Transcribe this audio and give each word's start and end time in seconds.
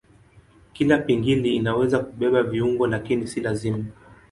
Kila 0.73 0.97
pingili 0.97 1.55
inaweza 1.55 1.99
kubeba 1.99 2.43
viungo 2.43 2.87
lakini 2.87 3.27
si 3.27 3.39
lazima. 3.41 3.85